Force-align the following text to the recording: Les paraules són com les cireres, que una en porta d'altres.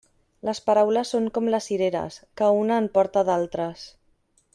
Les 0.47 0.59
paraules 0.69 1.11
són 1.15 1.27
com 1.35 1.49
les 1.55 1.67
cireres, 1.71 2.17
que 2.41 2.49
una 2.63 2.79
en 2.85 2.89
porta 2.97 3.25
d'altres. 3.29 3.85